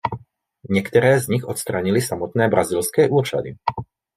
Některé 0.69 1.19
z 1.19 1.27
nich 1.27 1.45
odstranily 1.45 2.01
samotné 2.01 2.47
brazilské 2.47 3.09
úřady. 3.09 3.55